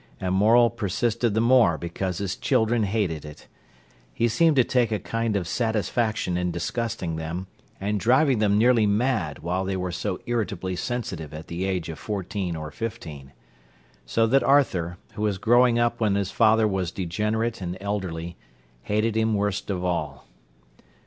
[0.19, 3.45] And Morel persisted the more because his children hated it.
[4.11, 7.45] He seemed to take a kind of satisfaction in disgusting them,
[7.79, 11.99] and driving them nearly mad, while they were so irritably sensitive at the age of
[11.99, 13.31] fourteen or fifteen.
[14.03, 18.37] So that Arthur, who was growing up when his father was degenerate and elderly,
[18.81, 20.25] hated him worst of all.